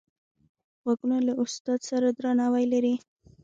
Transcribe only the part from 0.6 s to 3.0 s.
غوږونه له استاد سره درناوی لري